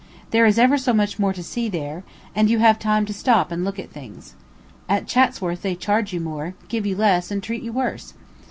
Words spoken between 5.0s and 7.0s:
Chatsworth they charge you more, give you